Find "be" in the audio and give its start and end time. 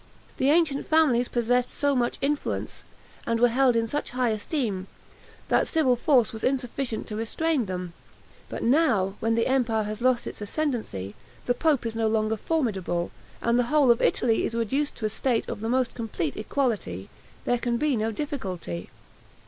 17.77-17.95